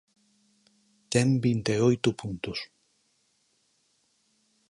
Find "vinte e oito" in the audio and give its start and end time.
1.45-2.09